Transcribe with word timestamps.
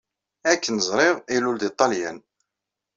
Akken 0.51 0.77
ẓriɣ, 0.89 1.15
ilul 1.35 1.57
di 1.61 1.69
Ṭṭelyan. 1.73 2.17